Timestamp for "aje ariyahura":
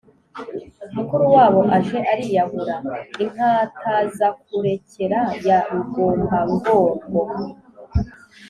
1.77-2.75